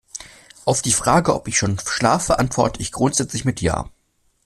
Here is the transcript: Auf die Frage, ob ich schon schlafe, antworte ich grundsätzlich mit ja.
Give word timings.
Auf 0.65 0.81
die 0.81 0.93
Frage, 0.93 1.35
ob 1.35 1.47
ich 1.47 1.59
schon 1.59 1.77
schlafe, 1.77 2.39
antworte 2.39 2.81
ich 2.81 2.91
grundsätzlich 2.91 3.45
mit 3.45 3.61
ja. 3.61 3.87